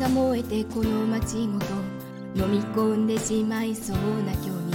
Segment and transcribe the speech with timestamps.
[0.00, 1.66] が燃えてこの街ごと
[2.34, 4.72] 飲み込んでしまいそうな今日に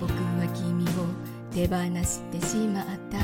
[0.00, 1.06] 僕は君を
[1.52, 3.18] 手放してしまった。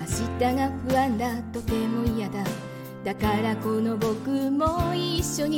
[0.00, 0.06] 明
[0.38, 2.44] 日が不安だとても嫌だ。
[3.04, 5.56] だからこの僕も一緒に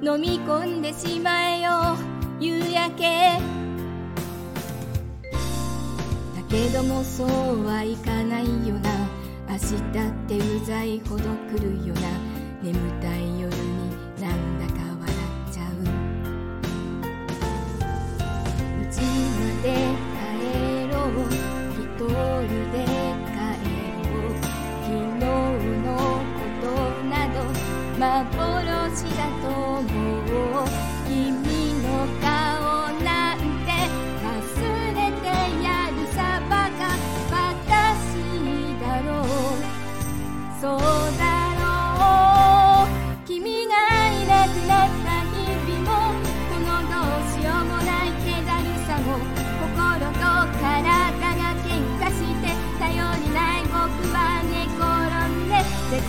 [0.00, 1.96] 飲み込んでしまえよ。
[2.38, 3.40] 夕焼け。
[5.22, 8.29] だけどもそうはいかない。
[9.70, 12.00] 明日ってうざいほど来るよな。
[12.60, 14.89] 眠たい夜になんだか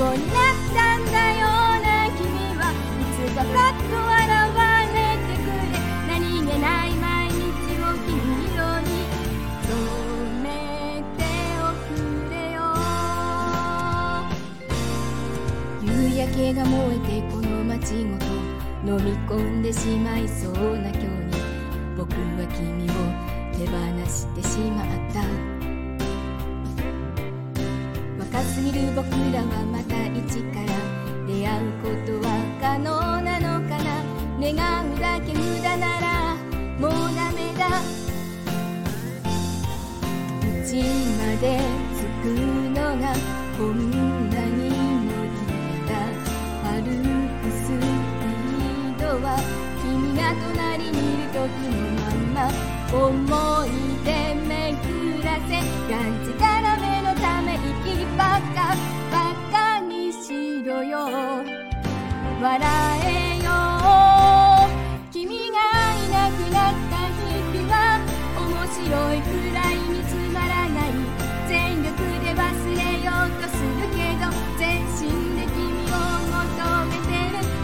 [0.02, 0.36] で猫になっ
[0.74, 1.46] たんだよ
[1.82, 2.26] な君
[2.58, 4.34] はいつかパッと現
[4.94, 5.54] れてくれ
[6.08, 8.10] 何気ない毎日を君
[8.50, 8.90] 色に
[9.62, 9.70] 染
[10.42, 10.46] め
[11.18, 11.22] て
[11.62, 11.94] おく
[12.32, 12.58] れよ。
[15.84, 15.86] 夕
[16.18, 18.26] 焼けが燃えてこの街ごと
[18.84, 21.32] 飲み込んでしまいそうな今日に
[21.96, 22.92] 僕は君を
[23.56, 23.78] 手放
[24.10, 25.61] してしまった。
[28.32, 30.68] 若すぎる僕らはまた一から
[31.28, 33.92] 出会うことは可能なのかな？
[34.40, 34.56] 願
[34.90, 36.36] うだけ無駄なら
[36.80, 37.68] もうダメだ。
[40.64, 40.82] 家
[41.18, 41.60] まで
[41.94, 42.26] 着く
[42.72, 43.12] のが
[43.58, 43.76] こん
[44.30, 44.72] なに
[45.04, 45.92] も嫌だ
[46.72, 46.88] 歩
[47.42, 49.36] くスピードは
[49.84, 50.20] 君が
[50.56, 51.36] 隣にいる時
[51.68, 52.00] の
[52.34, 52.50] まま。
[52.94, 52.98] 思
[53.48, 53.51] い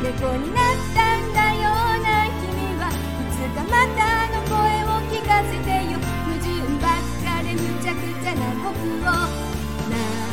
[0.07, 1.63] 猫になったんだよ。
[2.01, 2.93] な君はい
[3.33, 3.99] つかまた
[4.31, 5.99] の声を聞かせてよ。
[6.25, 6.47] 矛盾
[6.81, 8.71] ばっかでむちゃくちゃな僕
[10.23, 10.26] を。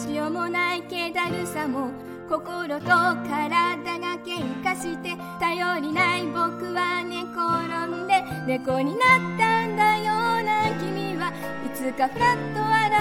[0.00, 1.90] しようもない気だるさも
[2.26, 12.96] 心と体が喧嘩して頼りない僕は寝転んで猫になったんだよな君はいつかふらっと現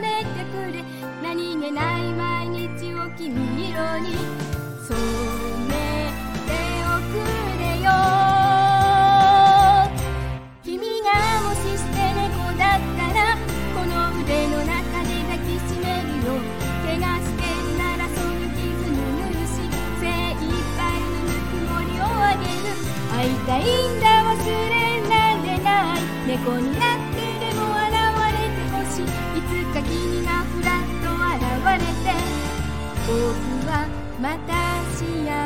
[0.00, 0.82] れてくれ。
[1.22, 4.16] 何気ない毎日を君色に。
[4.88, 5.27] 染め
[26.48, 27.92] こになってでも現
[28.32, 29.04] れてほしい。
[29.04, 31.44] いつか君がふらっと現
[31.76, 32.08] れて。
[33.06, 33.12] 僕
[33.68, 33.72] は
[34.18, 34.52] また
[34.96, 35.37] 幸せ